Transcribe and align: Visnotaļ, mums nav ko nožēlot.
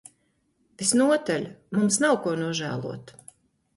Visnotaļ, 0.81 1.45
mums 1.79 1.99
nav 2.05 2.19
ko 2.25 2.33
nožēlot. 2.43 3.15